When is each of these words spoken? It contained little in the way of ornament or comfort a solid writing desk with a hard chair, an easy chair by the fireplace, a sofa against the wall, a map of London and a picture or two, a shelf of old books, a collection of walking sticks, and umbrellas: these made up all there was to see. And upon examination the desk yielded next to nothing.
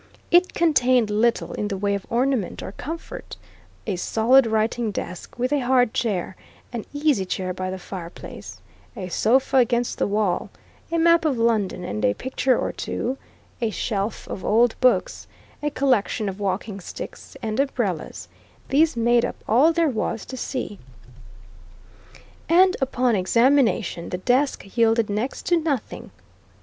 It 0.31 0.55
contained 0.55 1.11
little 1.11 1.53
in 1.53 1.67
the 1.67 1.77
way 1.77 1.93
of 1.93 2.07
ornament 2.09 2.63
or 2.63 2.71
comfort 2.71 3.37
a 3.85 3.97
solid 3.97 4.47
writing 4.47 4.89
desk 4.89 5.37
with 5.37 5.51
a 5.53 5.59
hard 5.59 5.93
chair, 5.93 6.35
an 6.73 6.85
easy 6.91 7.23
chair 7.23 7.53
by 7.53 7.69
the 7.69 7.77
fireplace, 7.77 8.59
a 8.97 9.09
sofa 9.09 9.57
against 9.57 9.99
the 9.99 10.07
wall, 10.07 10.49
a 10.91 10.97
map 10.97 11.23
of 11.23 11.37
London 11.37 11.83
and 11.83 12.03
a 12.03 12.15
picture 12.15 12.57
or 12.57 12.71
two, 12.71 13.19
a 13.61 13.69
shelf 13.69 14.27
of 14.27 14.43
old 14.43 14.73
books, 14.81 15.27
a 15.61 15.69
collection 15.69 16.27
of 16.27 16.39
walking 16.39 16.79
sticks, 16.79 17.37
and 17.43 17.59
umbrellas: 17.59 18.27
these 18.69 18.97
made 18.97 19.23
up 19.23 19.35
all 19.47 19.71
there 19.71 19.87
was 19.87 20.25
to 20.25 20.35
see. 20.35 20.79
And 22.49 22.75
upon 22.81 23.15
examination 23.15 24.09
the 24.09 24.17
desk 24.17 24.75
yielded 24.75 25.11
next 25.11 25.45
to 25.45 25.57
nothing. 25.59 26.09